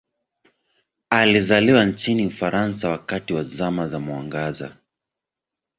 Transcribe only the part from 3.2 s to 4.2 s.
wa Zama za